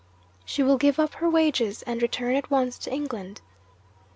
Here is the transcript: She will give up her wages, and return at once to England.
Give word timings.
She 0.45 0.63
will 0.63 0.79
give 0.79 0.99
up 0.99 1.13
her 1.21 1.29
wages, 1.29 1.83
and 1.83 2.01
return 2.01 2.33
at 2.35 2.49
once 2.49 2.79
to 2.79 2.91
England. 2.91 3.39